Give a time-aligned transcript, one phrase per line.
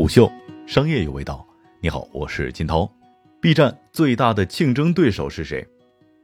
[0.00, 0.32] 虎嗅，
[0.66, 1.46] 商业有味道。
[1.78, 2.90] 你好，我是金涛。
[3.38, 5.62] B 站最大的竞争对手是谁？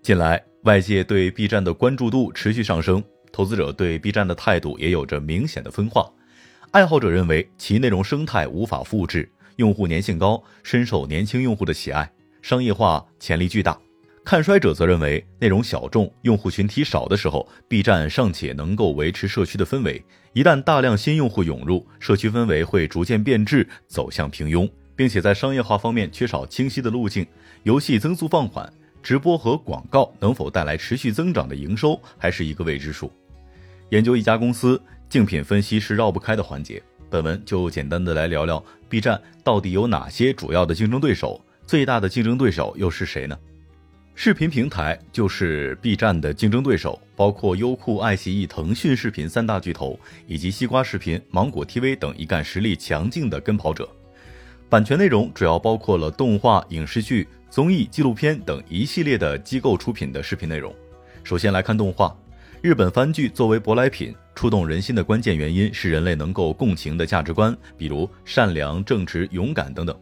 [0.03, 6.11] 近来，外界对 B 站的关注度持续上升，投资者对 B 站的态度也有着明显的分化。
[6.71, 13.79] 爱好者认为其内容生态无法复制，用户粘性高，深受年轻用户的喜爱，商业化潜力巨大。
[14.27, 20.03] 看衰者则认为，内容小众、用户群体少的时候，B 站尚且能够维持社区的氛围；
[20.33, 27.25] 一旦大量新用户涌入，社区氛围会逐渐变质，走向平庸，并且在商业化方面缺少清晰的路径。
[27.63, 28.69] 游戏增速放缓，
[29.01, 33.13] 直播和广告能否带来持续增长的营收，还是一个未知数。
[33.91, 36.83] 研究一家公司，竞品分析是绕不开的环节。
[37.09, 43.39] 本文就简单的来聊聊 B 站到底有哪些主要的竞争对手，最大的竞争对手又是谁呢？
[44.19, 53.87] 视频平台就是 B 站的竞争对手，包括优酷、爱奇艺、腾讯视频三大巨头，以及西瓜视频、芒果 TV 等一干实力强劲的跟跑者。
[54.71, 60.75] 版权内容主要包括了动画、影视剧、综艺、纪录片等一系列的机构出品的视频内容。
[61.23, 62.17] 首先来看动画，
[62.63, 69.95] 日本番剧作为舶来品，触动人心的关键原因是人类能够共情的价值观，比如善良、正直、勇敢等等。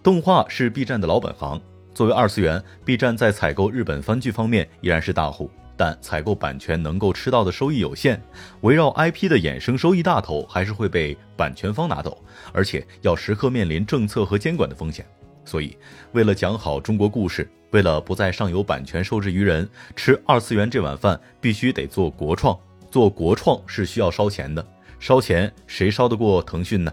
[0.00, 1.60] 动画是 B 站的老本行。
[1.94, 8.20] 作为二次元，B 站在采购日本番剧方面依然是大户，但采购版权能够吃到的收益有限。
[8.62, 15.04] 围绕 IP 的衍生收益大头还是会被版权方拿走，而且要时刻面临政策和监管的风险。
[15.44, 15.76] 所以，
[16.12, 22.56] 为了讲好中国故事，为了不再上游版权受制于人，吃二次元这碗饭必须得做国创。
[22.90, 24.64] 做国创是需要烧钱的，
[25.00, 26.92] 烧钱谁烧得过腾讯呢？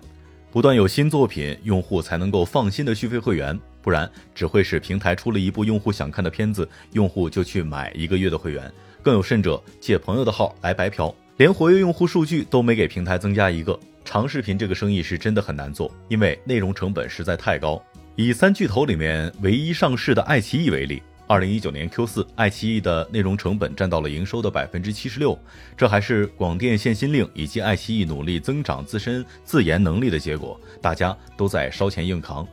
[0.51, 3.57] 不断有新作品，用户才能够放心的续费会员。
[3.81, 8.71] 不然只会使平台出了一部用户想看的片子，用户就去买一个月的会员。
[9.01, 13.79] 更有甚者，借朋友的号来白嫖，连活跃用户数据都没给平台增加一个。
[14.03, 17.81] 长视频这个生意是真的很难做，因为内容成本实在太高。
[18.15, 25.39] 以三巨头里面唯一上市的爱奇艺为例，二零一九年 Q 四，爱奇艺的内容成本占到了营收的百分之七十六，
[25.77, 32.45] 这还是广电限薪令以及爱奇艺努力增长自身自研能力的结果，大家都在烧钱硬扛。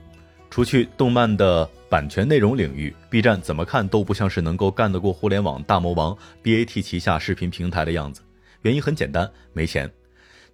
[0.57, 8.23] 除去动漫的版权内容领域，B 站怎么看都不像是能够干得过互联网大魔王 BAT 旗下视频平台的样子。
[8.63, 9.93] 原因很简单，没钱。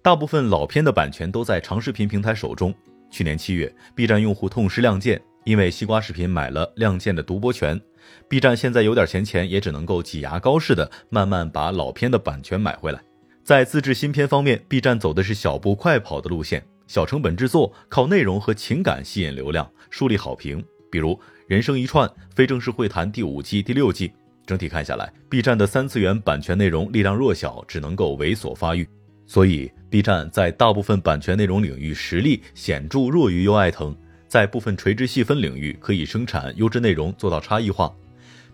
[0.01, 2.75] 大部分老片的版权都在长视频平台手中。
[3.09, 7.79] 去年七月，B 站用户痛失亮剑，因为西瓜视频买了亮剑的独播权。
[8.27, 12.99] B 站现在有点闲钱，也只能够挤牙膏似的慢慢把老片的版权买回来。
[13.41, 16.61] 在自制新片方面，B 站走的是小步快跑的路线。
[16.87, 20.63] 小成本制作，靠内容和情感吸引流量，树立好评。
[20.91, 21.11] 比如
[21.47, 24.11] 《人生一串》《非正式会谈》第五季、第六季，
[24.45, 28.87] 整体看下来，B 站的三次元版权内容力量弱小，只能够猥琐发育。
[29.25, 33.95] 所以，B 站在大部分版权内容领域实力显著弱于优爱腾，
[34.27, 37.91] 在部分垂直细分领域可以生产优质内容，做到差异化。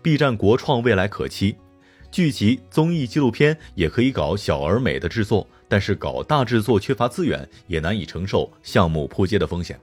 [0.00, 1.56] B 站国创未来可期，
[2.10, 5.46] 剧集、综艺、纪录片也可以搞小而美的制作。
[5.68, 9.78] 但是搞大制作缺乏资源，也难以承受项目扑街的风险。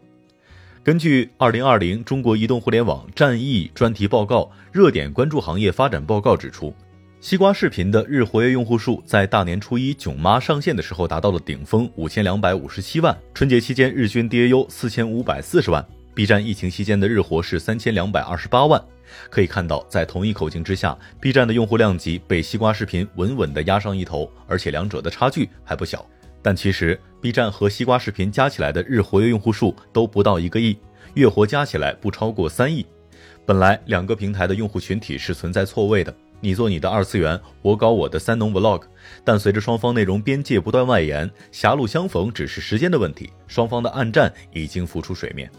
[0.84, 6.74] 根据二零二零中国移动互联网战役专题报告热点关注行业发展报告指出，
[7.22, 15.86] 西瓜视频的日活跃用户数在大年初一囧妈上线的时候达到了顶峰五千两百五十七万，春节期间日均 DAU 四千五百四十万。
[16.14, 18.84] B 站疫情期间的日活是三千两百二十八万。
[19.30, 26.06] 可以看到，在同一口径之下，B 站的用户量级被西瓜视频稳稳地压上一头，而且两者的差距还不小。
[26.42, 30.78] 但其实，B 站和西瓜视频加起来的日活跃用户数都不到一个亿，
[31.16, 32.86] 月活加起来不超过三亿。
[33.46, 38.84] 本来两个平台的用户群体是存在错位的，你做你的二次元，我搞我的三农 Vlog。
[39.24, 45.50] 但随着双方内容边界不断外延，狭路相逢只是时间的问题，双方的暗战已经浮出水面。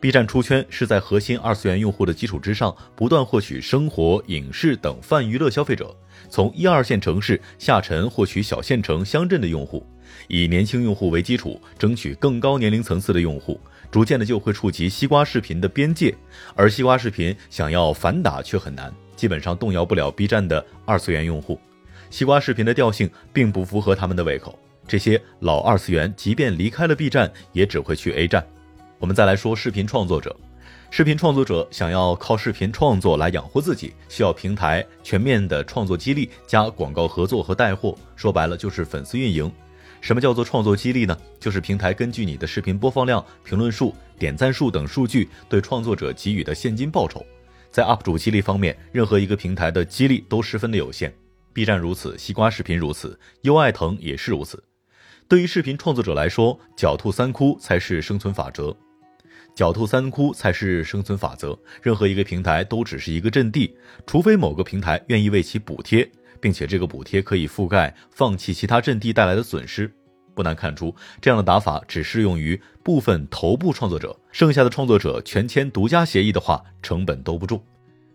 [0.00, 5.94] B 站出圈是在核心二次元用户的基础之上，不断获取生活、影视等泛娱乐消费者，
[6.30, 9.84] 从一二线城市下沉获取小县城、乡镇的用户，
[10.28, 13.60] 以年轻用户为基础，争取更高年龄层次的用户，
[13.90, 16.14] 逐渐的就会触及西瓜视频的边界，
[16.54, 21.58] 而西瓜视频想要反打却很难，基本上动摇不了 B 站的二次元用户。
[22.08, 24.56] 西瓜视频的调性并不符合他们的胃口，
[24.86, 28.46] 这些老二次元即便离开了 B 站，也只会去 A 站。
[28.98, 30.34] 我们再来说视频创作者，
[30.90, 39.50] 视频创作者想要靠视频创作来养活自己，需要平台全面的创作激励加广告合作和带货，说白了就是粉丝运营。
[40.00, 41.16] 什么叫做创作激励呢？
[41.38, 47.24] 就是平台根据你的视频播放量、评论数、点赞数等数据，对创作者给予的现金报酬。
[47.70, 51.14] 在 UP 主激励方面，任何一个平台的激励都十分的有限
[51.52, 54.62] ，B 站如此，西瓜视频如此，优爱腾也是如此。
[55.28, 58.74] 对于视频创作者来说，狡兔三窟才是生存法则。
[59.58, 61.58] 狡兔三窟才是生存法则。
[61.82, 63.76] 任何一个平台都只是一个阵地，
[64.06, 66.08] 除非某个平台愿意为其补贴，
[66.40, 69.92] 并且这个补贴可以覆盖放弃其他阵地带来的损失。
[70.32, 77.60] 不难看出，这样的打法只适用于部分头部创作者，剩下的创作者全签独家协议的话，成本兜不住。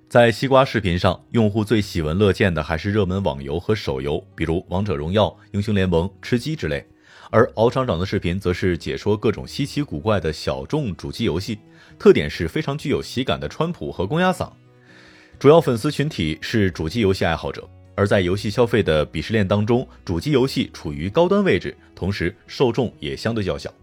[0.08, 6.88] 在西瓜视频上，用户最喜闻乐见的还是热门网游和手游，比如王者荣耀、英雄联盟、吃鸡之类。
[7.34, 11.58] 而敖厂长的视频则是解说各种稀奇古怪的小众主机游戏，
[11.98, 14.52] 特点是非常具有喜感的川普和公鸭嗓。
[15.40, 17.68] 主要粉丝群体是主机游戏爱好者。
[17.96, 23.74] 而在游戏消费的鄙视链当中，主机游戏处于高端位置，同时受众也相对较小。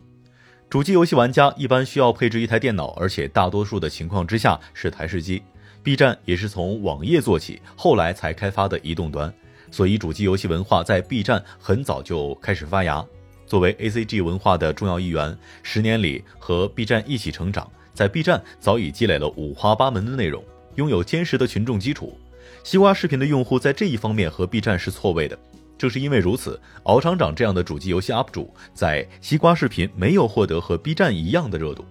[0.69, 5.43] 主机游戏玩家一般需要配置一台电脑，而且大多数的情况之下是台式机。
[5.82, 9.32] B 站也是从网页做起，后来才开发的移动端，
[9.73, 13.05] 所以主机游戏文化在 B 站很早就开始发芽。
[13.50, 20.44] 作为 ACG 文化的重要一员，十年里和 B 站一起成长，在 B 站早已积累了五花八门的内容，
[20.76, 22.17] 拥有坚实的群众基础。
[22.62, 25.37] 西瓜视频的用户在这一方面和 B 站是错位的，
[25.76, 31.85] 正是因为如此，敖厂长这样的主机游戏 UP 主在西瓜视频没有获得和 B 站一样的热度。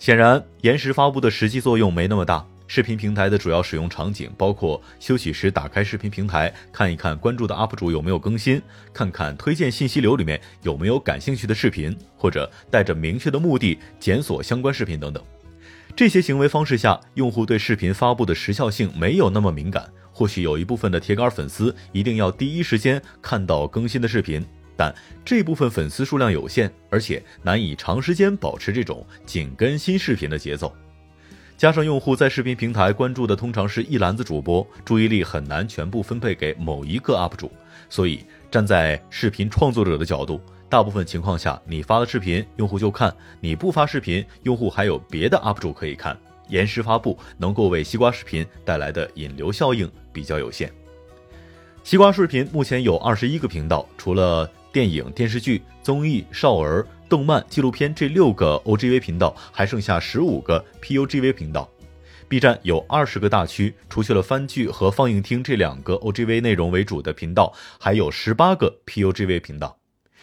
[0.00, 2.44] 显然，延时发布的实际作用没那么大。
[2.68, 8.60] 视频平台的主要使用场景包括休息时打开视频平台看一看关注的 UP 主有没有更新，
[8.92, 15.22] 看看推荐信息流里面有没有感兴趣的视频，或者带着明确的目的检索相关视频等等。
[15.94, 19.88] 这些行为方式下，用户对视频发布的时效性没有那么敏感。
[20.12, 24.44] 或许有一部分的铁杆粉丝一定要第一时间看到更新的视频，
[24.76, 30.74] 但这部分粉丝数量有限，而且难以长时间保持这种紧跟新视频的节奏。
[31.56, 37.50] 加上用户在视频平台关注的通常是一篮子主播，注意力很难全部分配给某一个 UP 主，
[37.88, 40.38] 所以站在视频创作者的角度。
[40.68, 43.10] 大部分情况下，你发了视频，用户就看；
[43.40, 46.14] 你不发视频，用户还有别的 UP 主可以看。
[46.48, 50.70] 延时发布能够为西瓜视频带来的引流效应比较有限。
[51.82, 61.68] 西瓜视频目前有二十一个频道，除了电影、电视剧、综艺、少儿、动漫、纪录片这六个 OGV 频道，还剩下十五个 PUGV 频道。
[62.28, 69.78] B 站有二十个大区，除去了番剧和放映厅这两个 OGV 内容为主的频道，还有十八个 PUGV 频道。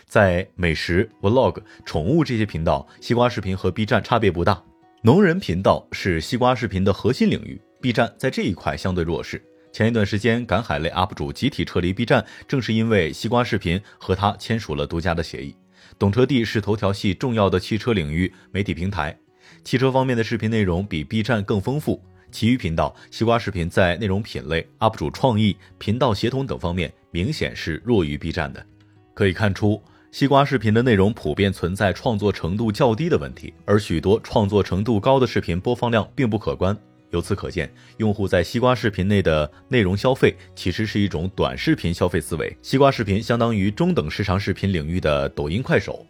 [0.05, 4.61] 在美食、vlog、宠物这些频道，西瓜视频和 B 站差别不大。
[5.01, 9.41] 农人频道是西瓜视频的核心领域，B 站在这一块相对弱势。
[9.71, 15.55] 前一段时间，赶海类 UP 主集体撤离 B 站，正是因为西瓜视频和他签署了独家的协议。
[15.97, 19.17] 懂车帝是头条系重要的汽车领域媒体平台，
[19.63, 22.01] 汽车方面的视频内容比 B 站更丰富。
[22.31, 28.65] 其余频道，西瓜视频在内容品类、UP 主创意、频道协同等方面明显是弱于 B 站的。
[29.13, 29.81] 可以看出。
[30.11, 36.77] 西瓜视频的内容普遍存在创作程度较低的问题，而许多创作程度高的视频播放量并不可观。
[37.13, 42.55] 由此可见，用户在西瓜视频内的内容消费其实是一种短视频消费思维。
[42.61, 46.05] 西瓜视频相当于中等时长视频领域的抖音、快手。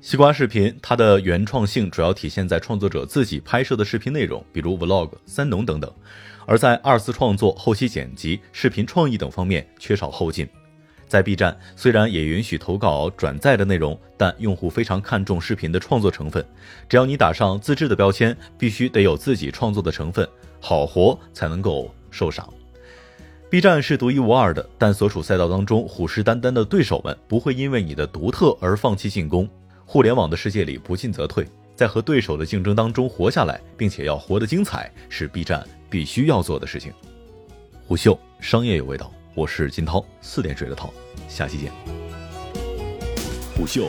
[0.00, 5.92] 西瓜视频它的原创性主要体现在创作者自己拍摄的视频内容，比如 vlog、三农等等，
[6.46, 10.48] 而在二次创作、后期剪辑、视频创意等方面缺少后劲。
[11.08, 16.44] 在 B 站，虽然也允许投稿转载的内容，但用户非常看重视频的创作成分。
[16.88, 20.28] 只要你打上自制的标签，必须得有自己创作的成分，
[20.66, 22.52] 好活才能够受赏。
[23.48, 29.48] B 站是独一无二的，但所处赛道当中虎视眈眈的对手们不会因为你的独特而放弃进攻。
[29.84, 31.46] 互联网的世界里，不进则退，
[31.76, 36.92] 在和对手的竞争当中活下来，并且要活得精彩，是 B 站必须要做的事情。
[37.86, 39.08] 虎嗅，商业有味道。
[39.36, 40.92] 我是金涛，四点水的涛，
[41.28, 41.70] 下期见。
[43.54, 43.88] 虎嗅，